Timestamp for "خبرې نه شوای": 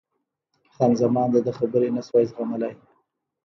1.59-2.25